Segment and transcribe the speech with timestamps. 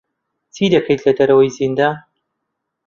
[0.53, 1.95] چی دەکەیت لە دەرەوەی زیندان؟